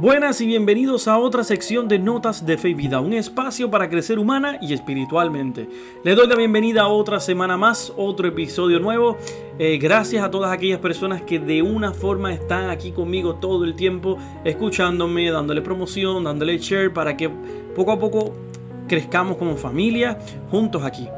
[0.00, 3.90] Buenas y bienvenidos a otra sección de Notas de Fe y Vida, un espacio para
[3.90, 5.68] crecer humana y espiritualmente.
[6.04, 9.16] Les doy la bienvenida a otra semana más, otro episodio nuevo.
[9.58, 13.74] Eh, gracias a todas aquellas personas que de una forma están aquí conmigo todo el
[13.74, 17.28] tiempo, escuchándome, dándole promoción, dándole share para que
[17.74, 18.34] poco a poco
[18.86, 20.16] crezcamos como familia
[20.48, 21.08] juntos aquí.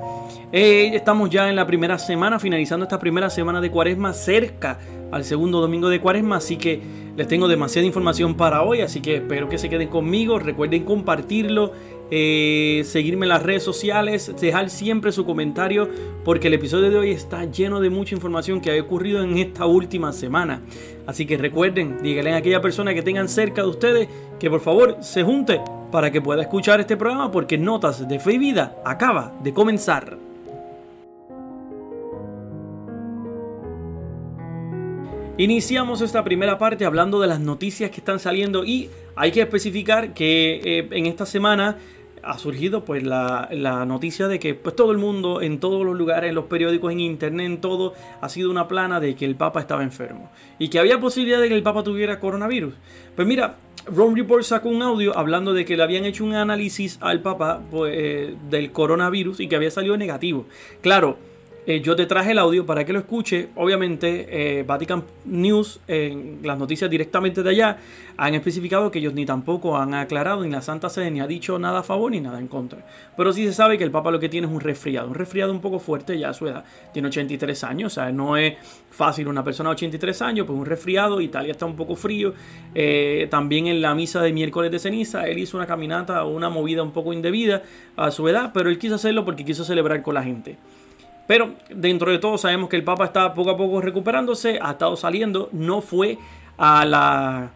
[0.53, 4.81] Estamos ya en la primera semana, finalizando esta primera semana de cuaresma cerca
[5.13, 6.81] al segundo domingo de cuaresma, así que
[7.17, 11.73] les tengo demasiada información para hoy, así que espero que se queden conmigo, recuerden compartirlo,
[12.11, 15.89] eh, seguirme en las redes sociales, dejar siempre su comentario,
[16.25, 19.67] porque el episodio de hoy está lleno de mucha información que ha ocurrido en esta
[19.67, 20.63] última semana.
[21.07, 24.09] Así que recuerden, díganle a aquella persona que tengan cerca de ustedes
[24.41, 25.61] que por favor se junte
[25.93, 30.30] para que pueda escuchar este programa, porque Notas de Fe y Vida acaba de comenzar.
[35.41, 40.13] Iniciamos esta primera parte hablando de las noticias que están saliendo y hay que especificar
[40.13, 41.79] que eh, en esta semana
[42.23, 43.49] ha surgido pues la,
[43.87, 47.01] noticia de que pues todo el mundo en todos los lugares, en los periódicos, en
[47.01, 50.79] internet, en todo, ha sido una plana de que el Papa estaba enfermo y que
[50.79, 52.75] había posibilidad de que el Papa tuviera coronavirus.
[53.17, 53.57] Pues mira,
[53.87, 57.63] Rome Report sacó un audio hablando de que le habían hecho un análisis al Papa
[57.71, 60.45] pues, eh, del coronavirus y que había salido negativo.
[60.83, 61.17] Claro,
[61.71, 63.51] eh, yo te traje el audio para que lo escuche.
[63.55, 67.79] Obviamente, eh, Vatican News, en las noticias directamente de allá,
[68.17, 71.61] han especificado que ellos ni tampoco han aclarado, ni la Santa Sede ni ha dicho
[71.61, 72.85] nada a favor ni nada en contra.
[73.17, 75.53] Pero sí se sabe que el Papa lo que tiene es un resfriado, un resfriado
[75.53, 76.65] un poco fuerte ya a su edad.
[76.93, 78.55] Tiene 83 años, o sea, no es
[78.91, 81.21] fácil una persona de 83 años, pues un resfriado.
[81.21, 82.35] Italia está un poco frío.
[82.75, 86.51] Eh, también en la misa de miércoles de ceniza, él hizo una caminata o una
[86.51, 87.63] movida un poco indebida
[87.95, 90.59] a su edad, pero él quiso hacerlo porque quiso celebrar con la gente.
[91.31, 94.97] Pero dentro de todo sabemos que el Papa está poco a poco recuperándose, ha estado
[94.97, 96.19] saliendo, no fue
[96.59, 97.53] a la,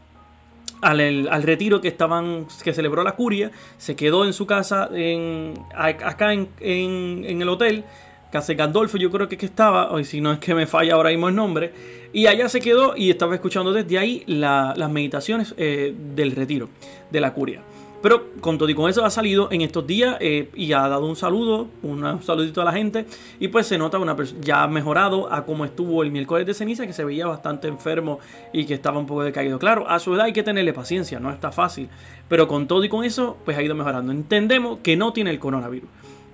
[0.80, 6.32] al, retiro que estaban que celebró la curia, se quedó en su casa en, acá
[6.32, 7.82] en, el hotel.
[8.30, 11.10] Casa Gandolfo, yo creo que, que estaba, o si no es que me falla ahora
[11.10, 11.72] mismo el nombre,
[12.12, 16.68] y allá se quedó y estaba escuchando desde ahí las meditaciones eh, del retiro
[17.10, 17.60] de la curia.
[18.04, 21.06] Pero con todo y con eso ha salido en estos días eh, y ha dado
[21.06, 23.06] un saludo, un saludito a la gente.
[23.40, 26.86] Y pues se nota una ya ha mejorado a como estuvo el miércoles de ceniza,
[26.86, 28.18] que se veía bastante enfermo
[28.52, 29.58] y que estaba un poco decaído.
[29.58, 31.88] Claro, a su edad hay que tenerle paciencia, no está fácil.
[32.28, 34.12] Pero con todo y con eso, pues ha ido mejorando.
[34.12, 35.88] Entendemos que no tiene el coronavirus.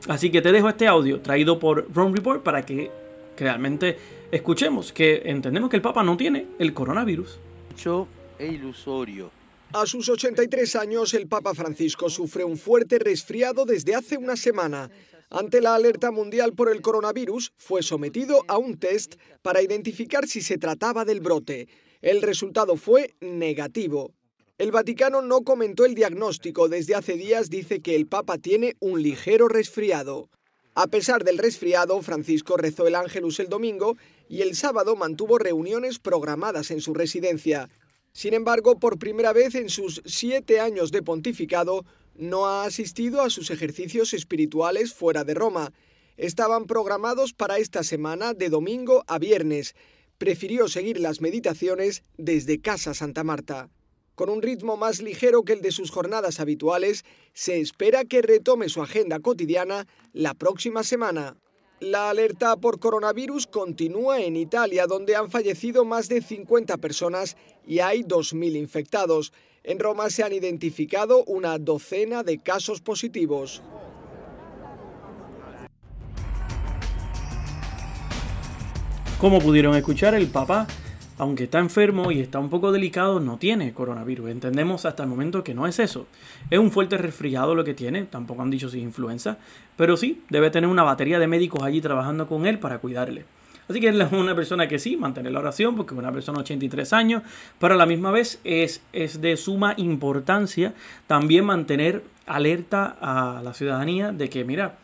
[0.08, 2.90] Así que te dejo este audio traído por Rome Report para que
[3.38, 3.96] realmente
[4.32, 7.38] escuchemos que entendemos que el Papa no tiene el coronavirus.
[7.78, 8.08] Yo
[8.40, 9.30] e ilusorio
[9.72, 14.90] a sus 83 años, el Papa Francisco sufre un fuerte resfriado desde hace una semana.
[15.30, 20.40] Ante la alerta mundial por el coronavirus, fue sometido a un test para identificar si
[20.40, 21.68] se trataba del brote.
[22.00, 24.12] El resultado fue negativo.
[24.58, 26.68] El Vaticano no comentó el diagnóstico.
[26.68, 30.30] Desde hace días dice que el Papa tiene un ligero resfriado.
[30.74, 33.96] A pesar del resfriado, Francisco rezó el Ángelus el domingo
[34.28, 37.68] y el sábado mantuvo reuniones programadas en su residencia.
[38.12, 41.84] Sin embargo, por primera vez en sus siete años de pontificado,
[42.14, 45.72] no ha asistido a sus ejercicios espirituales fuera de Roma.
[46.16, 49.74] Estaban programados para esta semana de domingo a viernes.
[50.18, 53.70] Prefirió seguir las meditaciones desde Casa Santa Marta.
[54.16, 58.68] Con un ritmo más ligero que el de sus jornadas habituales, se espera que retome
[58.68, 61.38] su agenda cotidiana la próxima semana.
[61.80, 67.78] La alerta por coronavirus continúa en Italia, donde han fallecido más de 50 personas y
[67.78, 69.32] hay 2.000 infectados.
[69.64, 73.62] En Roma se han identificado una docena de casos positivos.
[79.18, 80.66] Como pudieron escuchar, el Papa
[81.20, 84.30] aunque está enfermo y está un poco delicado, no tiene coronavirus.
[84.30, 86.06] Entendemos hasta el momento que no es eso.
[86.48, 89.36] Es un fuerte resfriado lo que tiene, tampoco han dicho si es influenza,
[89.76, 93.26] pero sí, debe tener una batería de médicos allí trabajando con él para cuidarle.
[93.68, 96.44] Así que es una persona que sí, mantener la oración, porque es una persona de
[96.44, 97.22] 83 años,
[97.58, 100.72] pero a la misma vez es, es de suma importancia
[101.06, 104.78] también mantener alerta a la ciudadanía de que, mira,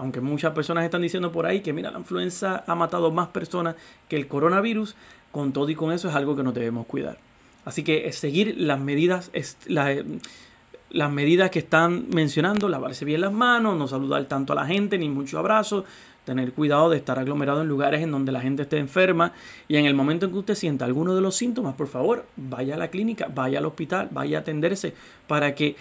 [0.00, 3.76] aunque muchas personas están diciendo por ahí que, mira, la influenza ha matado más personas
[4.08, 4.96] que el coronavirus,
[5.30, 7.18] con todo y con eso es algo que no debemos cuidar.
[7.64, 9.30] Así que seguir las medidas,
[9.68, 14.98] las medidas que están mencionando, lavarse bien las manos, no saludar tanto a la gente,
[14.98, 15.84] ni mucho abrazo,
[16.24, 19.32] tener cuidado de estar aglomerado en lugares en donde la gente esté enferma
[19.68, 22.74] y en el momento en que usted sienta alguno de los síntomas, por favor, vaya
[22.74, 24.94] a la clínica, vaya al hospital, vaya a atenderse
[25.26, 25.76] para que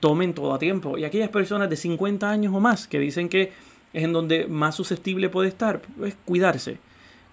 [0.00, 0.98] tomen todo a tiempo.
[0.98, 3.52] Y aquellas personas de 50 años o más que dicen que
[3.92, 6.78] es en donde más susceptible puede estar, pues cuidarse,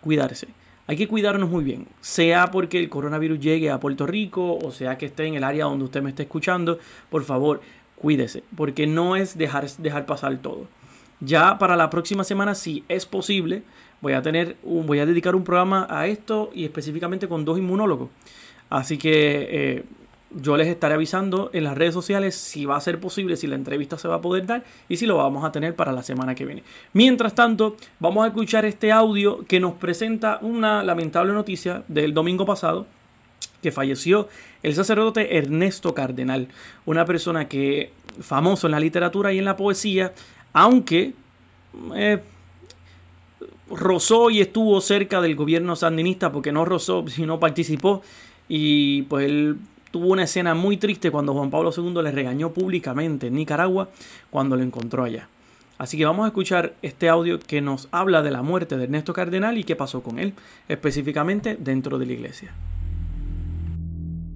[0.02, 0.48] cuidarse.
[0.88, 4.98] Hay que cuidarnos muy bien, sea porque el coronavirus llegue a Puerto Rico o sea
[4.98, 6.80] que esté en el área donde usted me esté escuchando,
[7.10, 7.62] por favor,
[7.96, 10.68] cuídese, porque no es dejar, dejar pasar todo.
[11.20, 13.62] Ya para la próxima semana, si es posible,
[14.02, 17.60] voy a tener un, voy a dedicar un programa a esto y específicamente con dos
[17.60, 18.10] inmunólogos.
[18.70, 19.84] Así que eh,
[20.34, 23.56] yo les estaré avisando en las redes sociales si va a ser posible, si la
[23.56, 26.36] entrevista se va a poder dar y si lo vamos a tener para la semana
[26.36, 26.64] que viene.
[26.94, 32.46] Mientras tanto, vamos a escuchar este audio que nos presenta una lamentable noticia del domingo
[32.46, 32.88] pasado
[33.62, 34.28] que falleció
[34.64, 36.48] el sacerdote Ernesto Cardenal,
[36.86, 40.14] una persona que famoso en la literatura y en la poesía,
[40.54, 41.14] aunque
[41.96, 42.20] eh,
[43.70, 48.02] rozó y estuvo cerca del gobierno sandinista porque no rozó, sino participó
[48.50, 49.58] y pues él
[49.92, 53.90] tuvo una escena muy triste cuando Juan Pablo II le regañó públicamente en Nicaragua
[54.30, 55.28] cuando lo encontró allá.
[55.78, 59.14] Así que vamos a escuchar este audio que nos habla de la muerte de Ernesto
[59.14, 60.34] Cardenal y qué pasó con él,
[60.68, 62.54] específicamente dentro de la iglesia.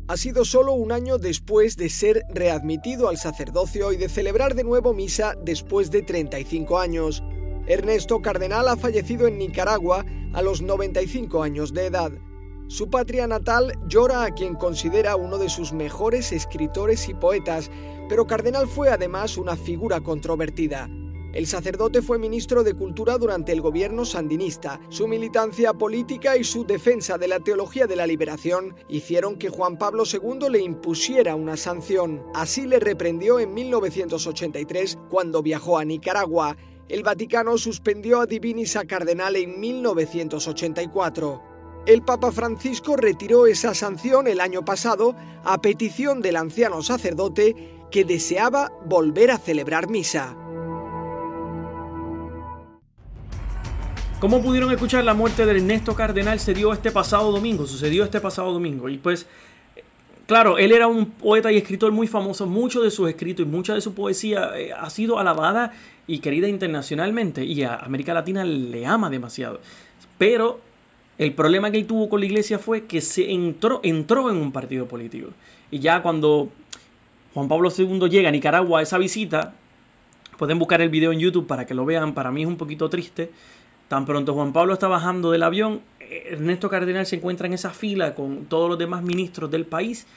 [0.07, 4.63] Ha sido solo un año después de ser readmitido al sacerdocio y de celebrar de
[4.63, 7.24] nuevo misa después de 35 años.
[7.68, 12.12] Ernesto Cardenal ha fallecido en Nicaragua a los 95 años de edad.
[12.67, 17.69] Su patria natal llora a quien considera uno de sus mejores escritores y poetas,
[18.09, 20.89] pero Cardenal fue además una figura controvertida.
[21.35, 24.79] El sacerdote fue ministro de Cultura durante el gobierno sandinista.
[24.89, 29.77] Su militancia política y su defensa de la teología de la liberación hicieron que Juan
[29.77, 32.23] Pablo II le impusiera una sanción.
[32.33, 36.57] Así le reprendió en 1983 cuando viajó a Nicaragua.
[36.88, 41.55] El Vaticano suspendió a Divinis a Cardenal en 1984.
[41.85, 47.55] El Papa Francisco retiró esa sanción el año pasado a petición del anciano sacerdote
[47.91, 50.35] que deseaba volver a celebrar misa.
[54.19, 58.19] Como pudieron escuchar, la muerte de Ernesto Cardenal se dio este pasado domingo, sucedió este
[58.19, 58.89] pasado domingo.
[58.89, 59.27] Y pues,
[60.25, 63.75] claro, él era un poeta y escritor muy famoso, mucho de sus escritos y mucha
[63.75, 65.71] de su poesía eh, ha sido alabada
[66.07, 69.59] y querida internacionalmente y a América Latina le ama demasiado.
[70.17, 70.64] Pero
[71.17, 74.51] el problema que él tuvo con la iglesia fue que se entró, entró en un
[74.51, 75.29] partido político.
[75.71, 76.50] Y ya cuando
[77.33, 79.53] Juan Pablo II llega a Nicaragua a esa visita,
[80.38, 82.89] pueden buscar el video en YouTube para que lo vean, para mí es un poquito
[82.89, 83.31] triste.
[83.88, 88.13] Tan pronto Juan Pablo está bajando del avión, Ernesto Cardenal se encuentra en esa fila
[88.13, 90.07] con todos los demás ministros del país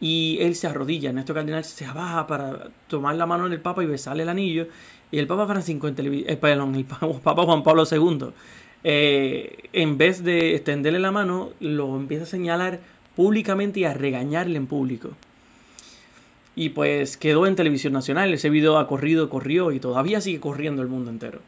[0.00, 1.10] y él se arrodilla.
[1.10, 4.66] Ernesto Cardenal se baja para tomar la mano del Papa y besarle el anillo.
[5.10, 6.84] Y el Papa Francisco en televisión, eh, perdón, el
[7.22, 8.32] Papa Juan Pablo II
[8.84, 12.80] eh, en vez de extenderle la mano, lo empieza a señalar
[13.16, 15.10] públicamente y a regañarle en público.
[16.54, 20.82] Y pues quedó en televisión nacional, ese video ha corrido, corrió y todavía sigue corriendo
[20.82, 21.40] el mundo entero.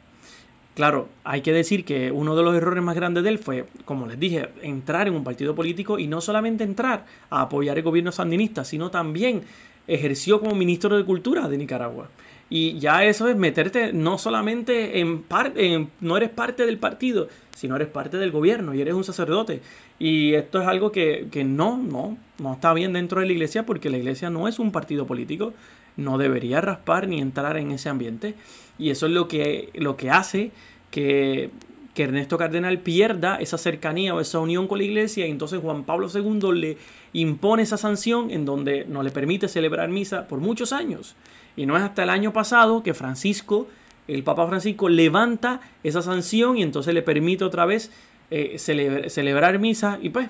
[0.74, 4.06] Claro, hay que decir que uno de los errores más grandes de él fue, como
[4.06, 8.10] les dije, entrar en un partido político y no solamente entrar a apoyar el gobierno
[8.10, 9.42] sandinista, sino también
[9.86, 12.08] ejerció como ministro de Cultura de Nicaragua.
[12.50, 17.76] Y ya eso es meterte no solamente en parte, no eres parte del partido, sino
[17.76, 19.60] eres parte del gobierno y eres un sacerdote.
[19.98, 23.90] Y esto es algo que, no, no, no está bien dentro de la iglesia porque
[23.90, 25.54] la iglesia no es un partido político,
[25.96, 28.34] no debería raspar ni entrar en ese ambiente.
[28.78, 30.50] Y eso es lo que, lo que hace
[30.90, 31.50] que,
[31.94, 35.84] que Ernesto Cardenal pierda esa cercanía o esa unión con la iglesia y entonces Juan
[35.84, 36.76] Pablo II le
[37.12, 41.14] impone esa sanción en donde no le permite celebrar misa por muchos años.
[41.56, 43.68] Y no es hasta el año pasado que Francisco,
[44.08, 47.90] el Papa Francisco, levanta esa sanción y entonces le permite otra vez
[48.30, 49.98] eh, celebrar misa.
[50.02, 50.28] Y pues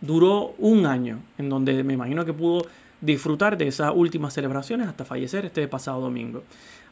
[0.00, 2.66] duró un año en donde me imagino que pudo
[3.00, 6.42] disfrutar de esas últimas celebraciones hasta fallecer este pasado domingo.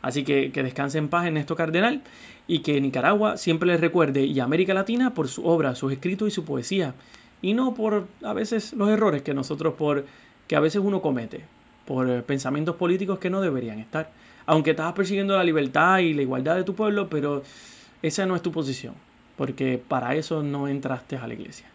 [0.02, 2.02] Así que que descanse en paz en esto cardenal
[2.46, 6.30] y que Nicaragua siempre le recuerde y América Latina por su obra, sus escritos y
[6.30, 6.94] su poesía
[7.40, 10.04] y no por a veces los errores que nosotros por
[10.46, 11.44] que a veces uno comete
[11.86, 14.10] por eh, pensamientos políticos que no deberían estar.
[14.46, 17.42] Aunque estás persiguiendo la libertad y la igualdad de tu pueblo, pero
[18.02, 18.94] esa no es tu posición,
[19.36, 21.66] porque para eso no entraste a la iglesia.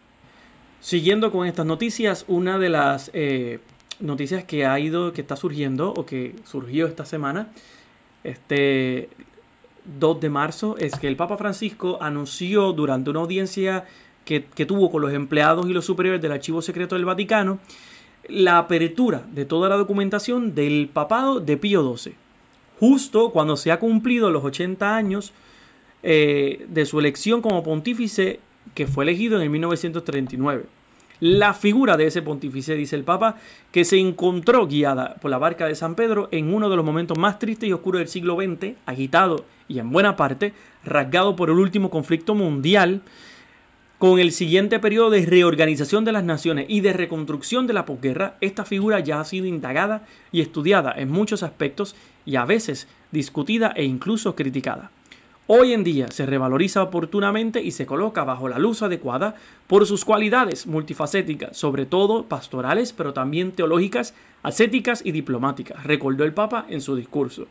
[0.80, 3.58] Siguiendo con estas noticias, una de las eh,
[3.98, 7.48] noticias que ha ido, que está surgiendo o que surgió esta semana,
[8.24, 9.08] este
[9.98, 13.84] 2 de marzo, es que el Papa Francisco anunció durante una audiencia
[14.24, 17.58] que, que tuvo con los empleados y los superiores del Archivo Secreto del Vaticano
[18.28, 22.14] la apertura de toda la documentación del papado de Pío XII,
[22.78, 25.32] justo cuando se ha cumplido los 80 años
[26.02, 28.40] eh, de su elección como pontífice
[28.74, 30.64] que fue elegido en el 1939.
[31.20, 33.36] La figura de ese pontífice, dice el Papa,
[33.72, 37.18] que se encontró guiada por la barca de San Pedro en uno de los momentos
[37.18, 41.58] más tristes y oscuros del siglo XX, agitado y en buena parte rasgado por el
[41.58, 43.02] último conflicto mundial,
[44.00, 48.38] Con el siguiente periodo de reorganización de las naciones y de reconstrucción de la posguerra,
[48.40, 53.74] esta figura ya ha sido indagada y estudiada en muchos aspectos y a veces discutida
[53.76, 54.90] e incluso criticada.
[55.48, 59.34] Hoy en día se revaloriza oportunamente y se coloca bajo la luz adecuada
[59.66, 66.32] por sus cualidades multifacéticas, sobre todo pastorales, pero también teológicas, ascéticas y diplomáticas, recordó el
[66.32, 67.48] Papa en su discurso.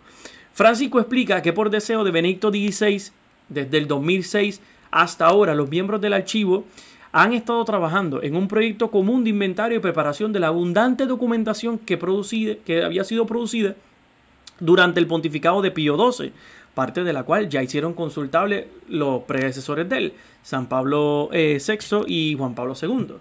[0.53, 3.11] Francisco explica que por deseo de Benedicto XVI,
[3.49, 4.61] desde el 2006
[4.91, 6.65] hasta ahora, los miembros del archivo
[7.11, 11.79] han estado trabajando en un proyecto común de inventario y preparación de la abundante documentación
[11.79, 11.97] que,
[12.65, 13.75] que había sido producida
[14.59, 16.31] durante el pontificado de Pío XII,
[16.73, 22.03] parte de la cual ya hicieron consultable los predecesores de él, San Pablo VI eh,
[22.07, 23.15] y Juan Pablo II.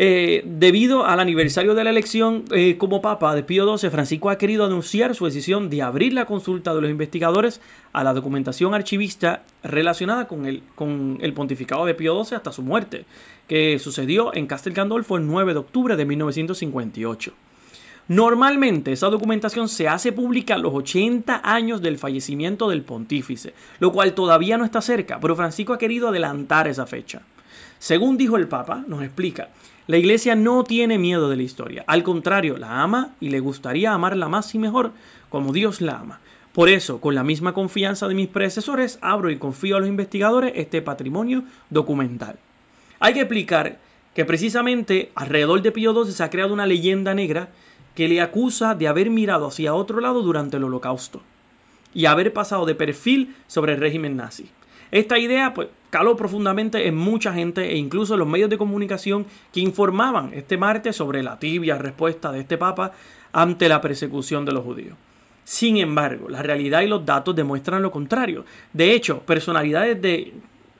[0.00, 4.38] Eh, debido al aniversario de la elección eh, como Papa de Pío XII, Francisco ha
[4.38, 7.60] querido anunciar su decisión de abrir la consulta de los investigadores
[7.92, 12.62] a la documentación archivista relacionada con el, con el pontificado de Pío XII hasta su
[12.62, 13.06] muerte,
[13.48, 17.32] que sucedió en Castel Gandolfo el 9 de octubre de 1958.
[18.06, 23.90] Normalmente esa documentación se hace pública a los 80 años del fallecimiento del pontífice, lo
[23.90, 27.22] cual todavía no está cerca, pero Francisco ha querido adelantar esa fecha.
[27.78, 29.48] Según dijo el Papa, nos explica,
[29.86, 33.92] la Iglesia no tiene miedo de la historia, al contrario, la ama y le gustaría
[33.92, 34.92] amarla más y mejor
[35.30, 36.20] como Dios la ama.
[36.52, 40.52] Por eso, con la misma confianza de mis predecesores, abro y confío a los investigadores
[40.56, 42.38] este patrimonio documental.
[43.00, 43.78] Hay que explicar
[44.14, 47.50] que precisamente alrededor de Pío XII se ha creado una leyenda negra
[47.94, 51.22] que le acusa de haber mirado hacia otro lado durante el holocausto
[51.94, 54.50] y haber pasado de perfil sobre el régimen nazi.
[54.90, 59.26] Esta idea pues, caló profundamente en mucha gente e incluso en los medios de comunicación
[59.52, 62.92] que informaban este martes sobre la tibia respuesta de este papa
[63.32, 64.96] ante la persecución de los judíos.
[65.44, 68.44] Sin embargo, la realidad y los datos demuestran lo contrario.
[68.72, 70.34] De hecho, personalidades de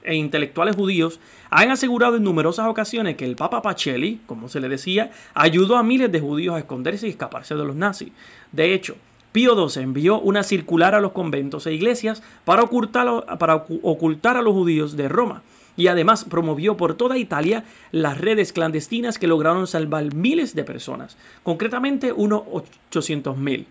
[0.09, 4.69] e intelectuales judíos han asegurado en numerosas ocasiones que el Papa Pacelli, como se le
[4.69, 8.11] decía, ayudó a miles de judíos a esconderse y escaparse de los nazis.
[8.53, 8.97] De hecho,
[9.33, 14.43] Pío XII envió una circular a los conventos e iglesias para ocultar, para ocultar a
[14.43, 15.43] los judíos de Roma
[15.77, 21.17] y además promovió por toda Italia las redes clandestinas que lograron salvar miles de personas,
[21.45, 22.43] concretamente unos
[22.91, 23.65] 800.000.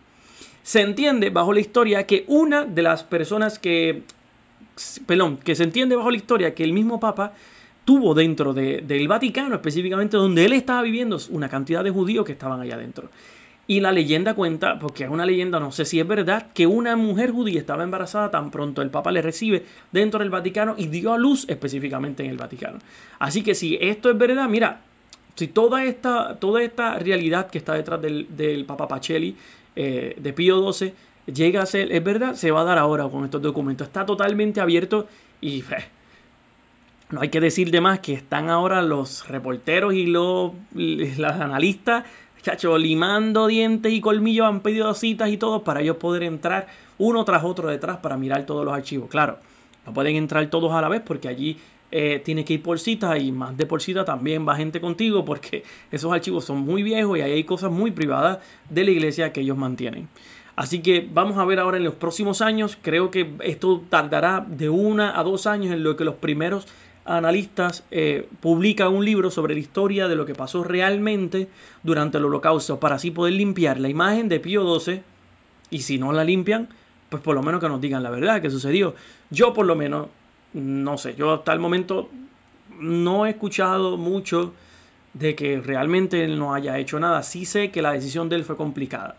[0.64, 4.04] Se entiende bajo la historia que una de las personas que
[5.06, 7.34] perdón, que se entiende bajo la historia que el mismo Papa
[7.86, 12.60] tuvo dentro del Vaticano, específicamente donde él estaba viviendo, una cantidad de judíos que estaban
[12.60, 13.10] allá adentro.
[13.68, 16.96] Y la leyenda cuenta, porque es una leyenda, no sé si es verdad, que una
[16.96, 21.14] mujer judía estaba embarazada tan pronto el Papa le recibe dentro del Vaticano y dio
[21.14, 22.80] a luz específicamente en el Vaticano.
[23.20, 24.80] Así que si esto es verdad, mira,
[25.36, 29.36] si toda esta, toda esta realidad que está detrás del, del Papa Pacelli,
[29.76, 30.94] eh, de Pío XII,
[31.28, 33.86] llega a ser, es verdad, se va a dar ahora con estos documentos.
[33.86, 35.08] Está totalmente abierto
[35.40, 35.86] y eh,
[37.10, 40.52] no hay que decir de más que están ahora los reporteros y los,
[41.20, 42.06] analistas,
[42.48, 47.26] chacho, limando dientes y colmillos, han pedido citas y todo para ellos poder entrar uno
[47.26, 49.10] tras otro detrás para mirar todos los archivos.
[49.10, 49.38] Claro,
[49.86, 51.58] no pueden entrar todos a la vez porque allí
[51.92, 55.26] eh, tiene que ir por cita y más de por cita también va gente contigo
[55.26, 58.40] porque esos archivos son muy viejos y ahí hay cosas muy privadas
[58.70, 60.08] de la iglesia que ellos mantienen.
[60.56, 62.78] Así que vamos a ver ahora en los próximos años.
[62.82, 66.66] Creo que esto tardará de una a dos años en lo que los primeros
[67.08, 71.48] analistas eh, publican un libro sobre la historia de lo que pasó realmente
[71.84, 75.02] durante el holocausto para así poder limpiar la imagen de Pío XII
[75.70, 76.70] y si no la limpian,
[77.10, 78.96] pues por lo menos que nos digan la verdad que sucedió.
[79.30, 80.08] Yo por lo menos,
[80.54, 82.10] no sé, yo hasta el momento
[82.80, 84.54] no he escuchado mucho
[85.14, 87.24] de que realmente él no haya hecho nada.
[87.24, 89.18] Sí sé que la decisión de él fue complicada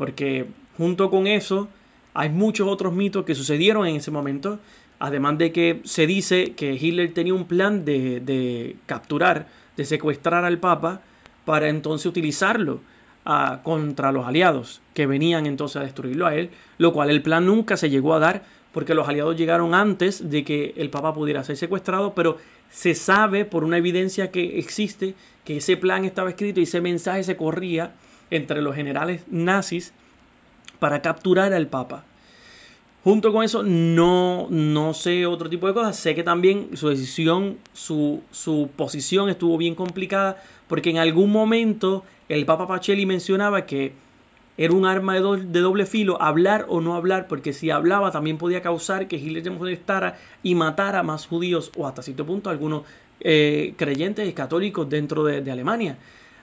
[0.00, 0.46] porque
[0.78, 1.68] junto con eso
[2.14, 4.58] hay muchos otros mitos que sucedieron en ese momento,
[5.00, 10.58] además de que se dice que Hitler tenía un plan de, capturar, de secuestrar al
[10.58, 11.00] Papa
[11.44, 12.80] para entonces utilizarlo
[13.24, 17.46] ah, contra los aliados que venían entonces a destruirlo a él, lo cual el plan
[17.46, 18.42] nunca se llegó a dar
[18.72, 22.36] porque los aliados llegaron antes de que el Papa pudiera ser secuestrado, pero
[22.70, 25.14] se sabe por una evidencia que existe
[25.44, 27.94] que ese plan estaba escrito y ese mensaje se corría
[28.30, 29.92] entre los generales nazis
[30.78, 32.04] para capturar al Papa.
[33.02, 35.96] Junto con eso, no, no sé otro tipo de cosas.
[35.96, 42.04] Sé que también su decisión, su, su posición estuvo bien complicada porque en algún momento
[42.28, 43.92] el Papa Pacelli mencionaba que
[44.58, 45.20] era un arma de,
[45.60, 49.50] doble filo hablar o no hablar, porque si hablaba también podía causar que Hitler se
[49.50, 52.82] molestara y matara más judíos o hasta cierto punto algunos
[53.20, 55.96] eh, creyentes católicos dentro de Alemania.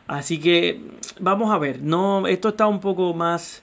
[0.08, 0.80] Así que
[1.20, 3.62] vamos a ver, no, esto está un poco más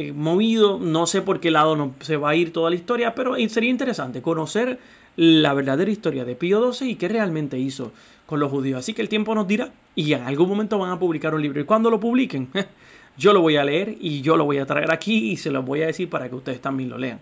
[0.00, 3.16] eh, movido, no sé por qué lado no, se va a ir toda la historia,
[3.16, 4.78] pero sería interesante conocer
[5.16, 7.90] la verdadera historia de Pío XII y qué realmente hizo
[8.24, 8.78] con los judíos.
[8.78, 11.60] Así que el tiempo nos dirá y en algún momento van a publicar un libro.
[11.60, 12.48] Y cuando lo publiquen,
[13.18, 15.64] yo lo voy a leer y yo lo voy a traer aquí y se lo
[15.64, 17.18] voy a decir para que ustedes también lo lean.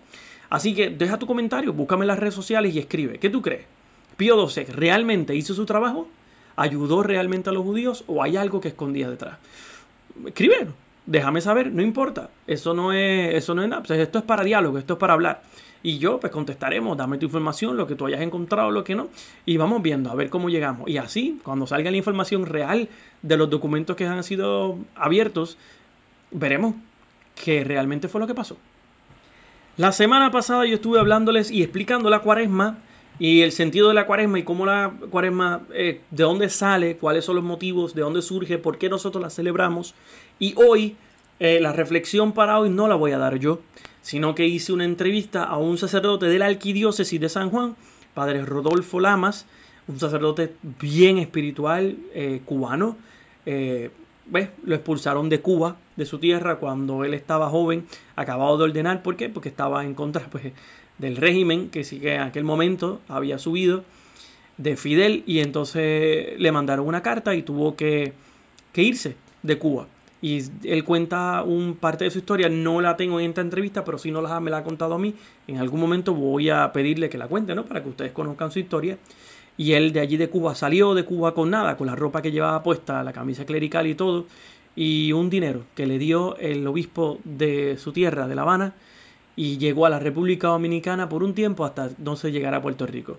[0.50, 3.18] Así que deja tu comentario, búscame en las redes sociales y escribe.
[3.18, 3.64] ¿Qué tú crees?
[4.18, 6.09] ¿Pío XII realmente hizo su trabajo?
[6.56, 9.38] ¿Ayudó realmente a los judíos o hay algo que escondía detrás?
[10.26, 10.68] Escribe,
[11.06, 12.30] déjame saber, no importa.
[12.46, 13.82] Eso no es, eso no es nada.
[13.94, 15.42] Esto es para diálogo, esto es para hablar.
[15.82, 19.08] Y yo, pues contestaremos, dame tu información, lo que tú hayas encontrado, lo que no.
[19.44, 20.88] Y vamos viendo a ver cómo llegamos.
[20.88, 22.88] Y así, cuando salga la información real
[23.22, 25.58] de los documentos que han sido abiertos,
[26.32, 26.75] veremos
[27.42, 28.56] qué realmente fue lo que pasó.
[29.76, 32.78] La semana pasada yo estuve hablándoles y explicando la cuaresma
[33.18, 37.25] y el sentido de la cuaresma y cómo la cuaresma, eh, de dónde sale, cuáles
[37.25, 39.94] son los motivos, de dónde surge, por qué nosotros la celebramos.
[40.38, 40.96] Y hoy,
[41.40, 43.61] eh, la reflexión para hoy no la voy a dar yo,
[44.02, 47.76] sino que hice una entrevista a un sacerdote de la arquidiócesis de San Juan,
[48.12, 49.46] padre Rodolfo Lamas,
[49.88, 52.96] un sacerdote bien espiritual eh, cubano.
[53.44, 54.49] ¿ves?
[54.64, 59.02] Lo expulsaron de Cuba, de su tierra, cuando él estaba joven, acabado de ordenar.
[59.02, 59.28] ¿Por qué?
[59.28, 60.52] Porque estaba en contra pues,
[60.98, 63.84] del régimen que sí que en aquel momento había subido
[64.58, 68.12] de Fidel y entonces le mandaron una carta y tuvo que,
[68.74, 69.86] irse de Cuba.
[70.22, 73.98] Y él cuenta un parte de su historia, no la tengo en esta entrevista, pero
[73.98, 75.14] si no la, me la ha contado a mí.
[75.46, 77.64] En algún momento voy a pedirle que la cuente, ¿no?
[77.64, 78.98] Para que ustedes conozcan su historia.
[79.58, 82.32] Y él de allí de Cuba salió de Cuba con nada, con la ropa que
[82.32, 84.26] llevaba puesta, la camisa clerical y todo,
[84.74, 88.74] y un dinero que le dio el obispo de su tierra, de La Habana,
[89.36, 93.18] y llegó a la República Dominicana por un tiempo hasta entonces llegar a Puerto Rico.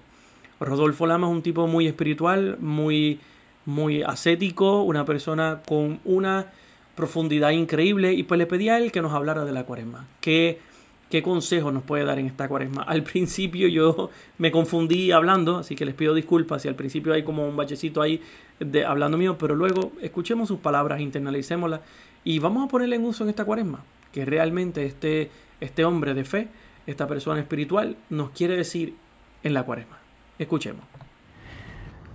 [0.60, 3.20] Rodolfo Lama es un tipo muy espiritual, muy,
[3.66, 6.48] muy ascético, una persona con una
[6.96, 10.60] profundidad increíble, y pues le pedí a él que nos hablara de la cuaresma, que
[11.10, 12.84] ¿Qué consejo nos puede dar en esta cuaresma?
[12.84, 17.24] Al principio yo me confundí hablando, así que les pido disculpas si al principio hay
[17.24, 18.22] como un bachecito ahí
[18.60, 21.82] de, hablando mío, pero luego escuchemos sus palabras, internalicémoslas
[22.24, 26.24] y vamos a ponerle en uso en esta cuaresma, que realmente este, este hombre de
[26.24, 26.48] fe,
[26.86, 28.96] esta persona espiritual, nos quiere decir
[29.44, 29.98] en la cuaresma.
[30.40, 30.84] Escuchemos.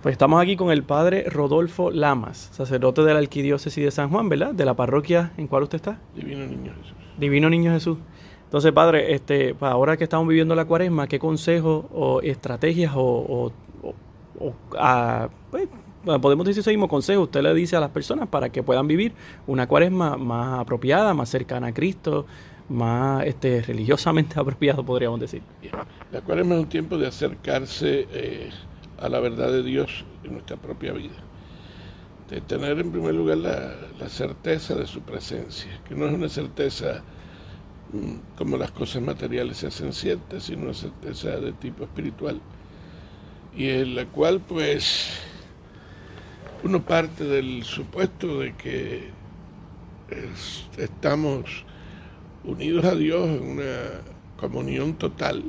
[0.01, 4.27] Pues estamos aquí con el padre Rodolfo Lamas, sacerdote de la Arquidiócesis de San Juan,
[4.27, 4.53] ¿verdad?
[4.53, 5.97] De la parroquia en cuál usted está.
[6.13, 6.93] Divino Niño Jesús.
[7.17, 7.97] Divino Niño Jesús.
[8.43, 13.53] Entonces, padre, este, pues, ahora que estamos viviendo la cuaresma, ¿qué consejos o estrategias o,
[15.49, 15.69] pues,
[16.21, 19.13] podemos decir ese mismo consejo, usted le dice a las personas para que puedan vivir
[19.47, 22.25] una cuaresma más apropiada, más cercana a Cristo,
[22.69, 25.41] más este, religiosamente apropiado, podríamos decir?
[26.11, 28.49] La cuaresma es un tiempo de acercarse eh,
[28.99, 31.15] a la verdad de Dios en nuestra propia vida.
[32.29, 36.29] De tener en primer lugar la, la certeza de su presencia, que no es una
[36.29, 37.03] certeza
[37.93, 42.41] Mm, como las cosas materiales se hacen ciertas, sino una certeza de tipo espiritual.
[43.55, 45.11] Y en la cual pues
[46.63, 49.11] uno parte del supuesto de que
[50.77, 51.65] estamos
[52.43, 54.01] unidos a Dios en una
[54.37, 55.43] comunión total.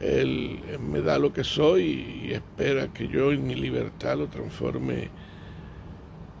[0.00, 5.08] Él me da lo que soy y espera que yo en mi libertad lo transforme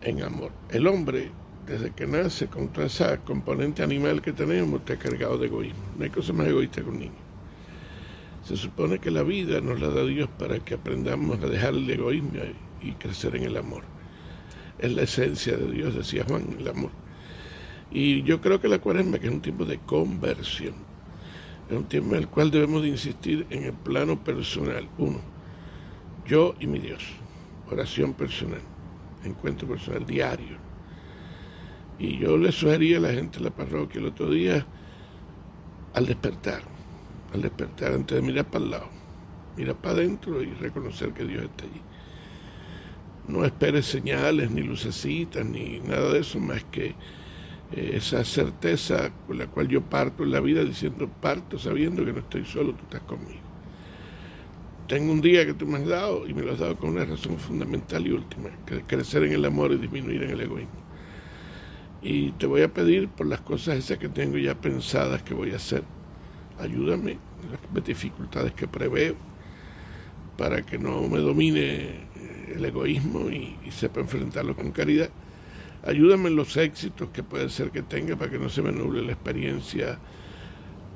[0.02, 0.52] en amor.
[0.70, 1.30] El hombre
[1.66, 5.82] desde que nace, con toda esa componente animal que tenemos, está cargado de egoísmo.
[5.98, 7.28] No hay cosa más egoísta que un niño.
[8.42, 11.90] Se supone que la vida nos la da Dios para que aprendamos a dejar el
[11.90, 12.30] egoísmo
[12.80, 13.82] y crecer en el amor.
[14.78, 16.90] Es la esencia de Dios, decía Juan, el amor.
[17.90, 20.74] Y yo creo que la cuaresma, que es un tiempo de conversión,
[21.68, 24.88] es un tiempo en el cual debemos de insistir en el plano personal.
[24.98, 25.20] Uno,
[26.26, 27.04] yo y mi Dios.
[27.70, 28.62] Oración personal,
[29.24, 30.68] encuentro personal diario
[31.98, 34.64] y yo le sugería a la gente de la parroquia el otro día,
[35.94, 36.62] al despertar,
[37.34, 38.88] al despertar, antes de mirar para el lado,
[39.56, 41.82] mirar para adentro y reconocer que Dios está allí.
[43.26, 46.94] No esperes señales, ni lucecitas, ni nada de eso, más que
[47.72, 52.20] esa certeza con la cual yo parto en la vida diciendo, parto sabiendo que no
[52.20, 53.40] estoy solo, tú estás conmigo.
[54.86, 57.04] Tengo un día que tú me has dado y me lo has dado con una
[57.04, 60.88] razón fundamental y última, que crecer en el amor y disminuir en el egoísmo.
[62.00, 65.52] Y te voy a pedir por las cosas esas que tengo ya pensadas que voy
[65.52, 65.82] a hacer.
[66.58, 69.14] Ayúdame en las dificultades que preveo
[70.38, 75.10] para que no me domine eh, el egoísmo y, sepa enfrentarlo con caridad.
[75.84, 79.02] Ayúdame en los éxitos que puede ser que tenga para que no se me nuble
[79.02, 79.98] la experiencia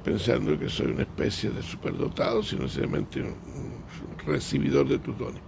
[0.05, 3.35] pensando que soy una especie de superdotado, sino simplemente un
[4.27, 5.43] recibidor de tus dones.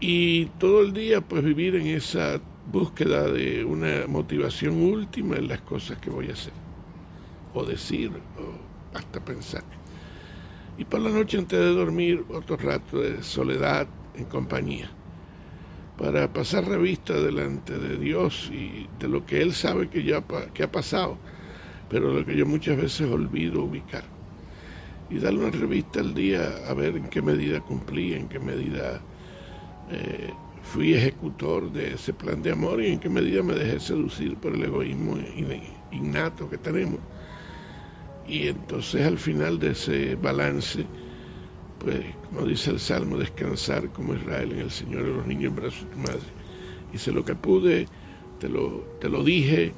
[0.00, 5.60] Y todo el día pues vivir en esa búsqueda de una motivación última en las
[5.62, 6.52] cosas que voy a hacer,
[7.54, 9.64] o decir, o hasta pensar.
[10.78, 14.90] Y por la noche antes de dormir, otro rato de soledad en compañía,
[16.02, 20.20] para pasar revista delante de Dios y de lo que Él sabe que ya
[20.52, 21.16] que ha pasado,
[21.88, 24.02] pero lo que yo muchas veces olvido ubicar.
[25.10, 29.00] Y darle una revista al día a ver en qué medida cumplí, en qué medida
[29.92, 30.32] eh,
[30.64, 34.56] fui ejecutor de ese plan de amor y en qué medida me dejé seducir por
[34.56, 35.16] el egoísmo
[35.92, 36.98] innato que tenemos.
[38.26, 40.84] Y entonces al final de ese balance,
[41.82, 45.56] pues como dice el Salmo, descansar como Israel en el Señor de los niños en
[45.56, 46.20] brazos de tu madre.
[46.92, 47.88] Hice lo que pude,
[48.38, 49.72] te lo, te lo dije,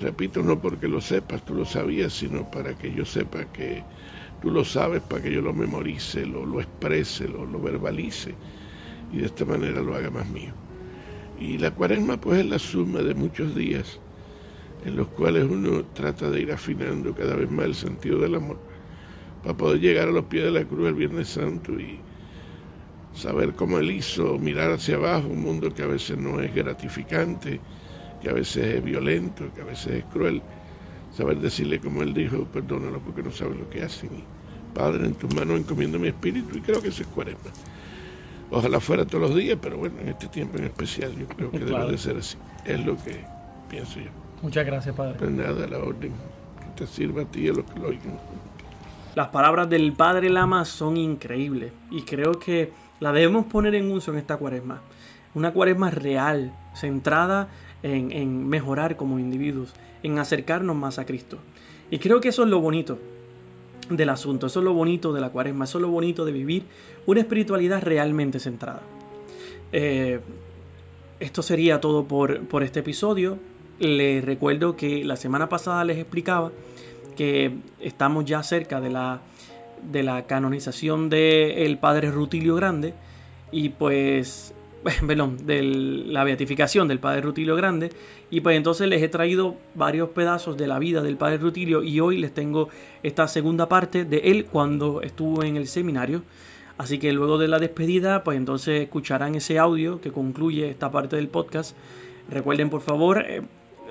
[0.00, 3.84] repito, no porque lo sepas, tú lo sabías, sino para que yo sepa que
[4.42, 8.34] tú lo sabes, para que yo lo memorice, lo, lo exprese, lo, lo verbalice
[9.12, 10.52] y de esta manera lo haga más mío.
[11.38, 14.00] Y la cuaresma pues es la suma de muchos días
[14.84, 18.69] en los cuales uno trata de ir afinando cada vez más el sentido del amor
[19.42, 21.98] para poder llegar a los pies de la cruz el Viernes Santo y
[23.14, 27.60] saber cómo él hizo, mirar hacia abajo, un mundo que a veces no es gratificante,
[28.22, 30.42] que a veces es violento, que a veces es cruel,
[31.12, 34.10] saber decirle como él dijo, perdónalo porque no sabes lo que hacen.
[34.74, 37.50] Padre, en tus manos encomiendo mi espíritu y creo que eso es cuaresma.
[38.52, 41.60] Ojalá fuera todos los días, pero bueno, en este tiempo en especial yo creo que
[41.60, 42.36] debe de ser así.
[42.64, 43.24] Es lo que
[43.68, 44.10] pienso yo.
[44.42, 45.16] Muchas gracias, Padre.
[45.18, 46.12] Pues nada, la orden
[46.60, 48.18] que te sirva a ti y a los que lo oigan.
[49.16, 52.70] Las palabras del Padre Lama son increíbles y creo que
[53.00, 54.82] la debemos poner en uso en esta cuaresma.
[55.34, 57.48] Una cuaresma real, centrada
[57.82, 59.72] en, mejorar como individuos,
[60.04, 61.38] en acercarnos más a Cristo.
[61.90, 63.00] Y creo que eso es lo bonito
[63.88, 64.46] del asunto.
[64.46, 66.64] Eso es lo bonito de la cuaresma, eso es lo bonito de vivir
[67.06, 68.82] una espiritualidad realmente centrada.
[69.72, 70.20] Eh,
[71.18, 73.38] esto sería todo por, por este episodio.
[73.80, 76.52] Les recuerdo que la semana pasada les explicaba
[77.20, 79.20] que estamos ya cerca de la,
[79.82, 82.94] de la canonización del padre Rutilio Grande
[83.52, 84.54] y pues
[85.06, 87.90] perdón, de la beatificación del Padre Rutilio Grande.
[88.30, 92.00] Y pues entonces les he traído varios pedazos de la vida del Padre Rutilio y
[92.00, 92.70] hoy les tengo
[93.02, 96.22] esta segunda parte de él cuando estuvo en el seminario.
[96.78, 101.16] Así que luego de la despedida, pues entonces escucharán ese audio que concluye esta parte
[101.16, 101.76] del podcast.
[102.30, 103.42] Recuerden por favor eh,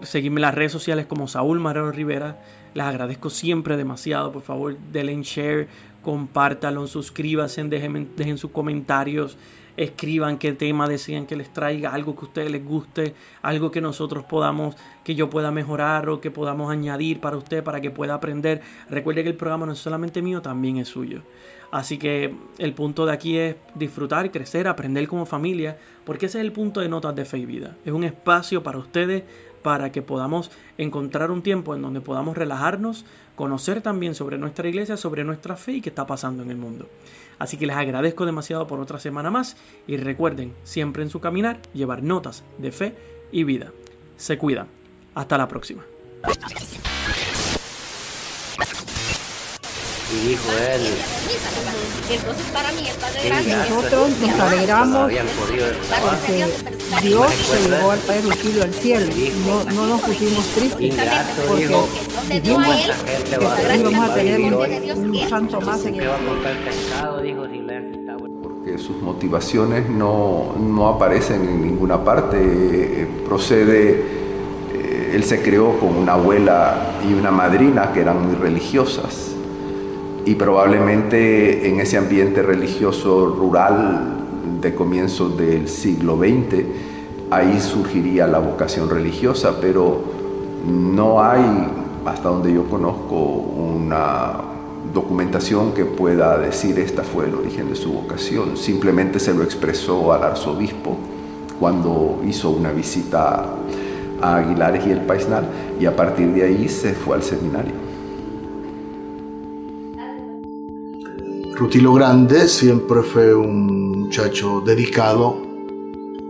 [0.04, 2.42] seguirme en las redes sociales como Saúl Marano Rivera.
[2.74, 4.32] Les agradezco siempre demasiado.
[4.32, 5.68] Por favor, denle share,
[6.02, 9.38] compártanlo, suscríbanse, dejen, dejen sus comentarios
[9.80, 13.80] escriban qué tema desean que les traiga, algo que a ustedes les guste, algo que
[13.80, 18.14] nosotros podamos, que yo pueda mejorar o que podamos añadir para usted para que pueda
[18.14, 18.62] aprender.
[18.90, 21.22] Recuerde que el programa no es solamente mío, también es suyo.
[21.72, 26.44] Así que el punto de aquí es disfrutar, crecer, aprender como familia, porque ese es
[26.44, 27.78] el punto de Notas de Fe y Vida.
[27.86, 29.24] Es un espacio para ustedes
[29.62, 34.98] para que podamos encontrar un tiempo en donde podamos relajarnos, conocer también sobre nuestra iglesia,
[34.98, 36.88] sobre nuestra fe y qué está pasando en el mundo.
[37.38, 41.62] Así que les agradezco demasiado por otra semana más y recuerden siempre en su caminar
[41.74, 42.96] llevar notas de fe
[43.32, 43.72] y vida.
[44.18, 44.68] Se cuidan.
[45.16, 45.84] Hasta la próxima.
[50.12, 50.82] Y dijo él.
[52.10, 52.82] Entonces para mí
[53.70, 55.12] Nosotros nos alegramos
[56.02, 56.46] porque
[57.02, 59.14] Dios se llevó al Padre Rutilio al cielo.
[59.46, 60.96] No, no nos pusimos tristes
[61.48, 61.90] porque dijimos
[62.28, 66.10] que íbamos a tener un, un santo más en el
[68.42, 72.38] porque sus motivaciones no, no aparecen en ninguna parte.
[72.40, 74.04] Eh, procede,
[74.74, 79.36] eh, él se creó con una abuela y una madrina que eran muy religiosas
[80.26, 84.18] y probablemente en ese ambiente religioso rural
[84.62, 86.66] de comienzos del siglo XX,
[87.32, 90.02] ahí surgiría la vocación religiosa, pero
[90.68, 91.68] no hay,
[92.06, 94.34] hasta donde yo conozco, una
[94.94, 98.58] documentación que pueda decir esta fue el origen de su vocación.
[98.58, 100.98] Simplemente se lo expresó al arzobispo
[101.60, 103.46] cuando hizo una visita
[104.22, 105.46] a Aguilares y el Paisnal
[105.80, 107.89] y a partir de ahí se fue al seminario.
[111.60, 115.42] Rutilo Grande siempre fue un muchacho dedicado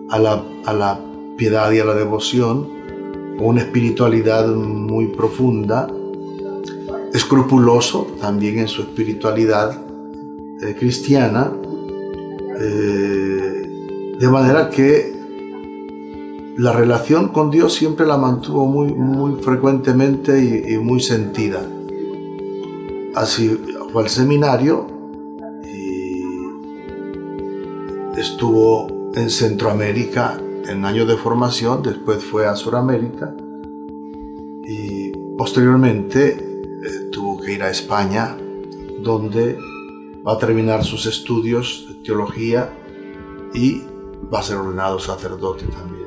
[0.09, 0.99] a la, a la
[1.37, 2.67] piedad y a la devoción,
[3.37, 5.87] con una espiritualidad muy profunda,
[7.13, 9.79] escrupuloso también en su espiritualidad
[10.63, 11.53] eh, cristiana,
[12.59, 15.13] eh, de manera que
[16.57, 21.61] la relación con Dios siempre la mantuvo muy, muy frecuentemente y, y muy sentida.
[23.13, 23.55] Así
[23.93, 24.98] fue al seminario
[28.17, 33.33] estuvo en Centroamérica en año de formación, después fue a Sudamérica
[34.65, 38.37] y posteriormente eh, tuvo que ir a España,
[39.01, 39.57] donde
[40.25, 42.73] va a terminar sus estudios de teología
[43.53, 43.81] y
[44.31, 45.98] va a ser ordenado sacerdote también.